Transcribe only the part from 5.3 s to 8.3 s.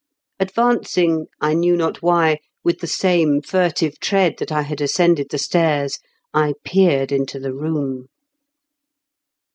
stairs, I peered into the room.